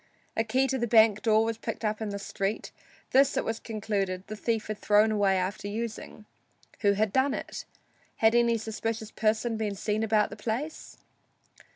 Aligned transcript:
A 0.35 0.43
key 0.43 0.65
to 0.65 0.79
the 0.79 0.87
bank 0.87 1.21
door 1.21 1.45
was 1.45 1.59
picked 1.59 1.85
up 1.85 2.01
in 2.01 2.09
the 2.09 2.17
street; 2.17 2.71
this, 3.11 3.37
it 3.37 3.45
was 3.45 3.59
concluded, 3.59 4.23
the 4.25 4.35
thief 4.35 4.65
had 4.65 4.79
thrown 4.79 5.11
away 5.11 5.37
after 5.37 5.67
using. 5.67 6.25
Who 6.79 6.93
had 6.93 7.13
done 7.13 7.35
it? 7.35 7.65
Had 8.15 8.33
any 8.33 8.57
suspicious 8.57 9.11
person 9.11 9.57
been 9.57 9.75
seen 9.75 10.01
about 10.01 10.31
the 10.31 10.35
place? 10.37 10.97